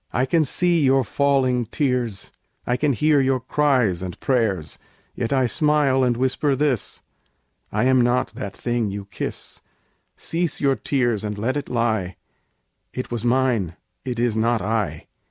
[0.11, 2.31] I can see your falling tears,
[2.65, 4.79] I can hear your cries and prayers,
[5.13, 7.03] Yet I smile and whisper this:
[7.71, 9.61] "I am not that thing you kiss;
[10.15, 12.15] Cease your tears and let it lie:
[12.91, 15.05] It was mine, it is not I."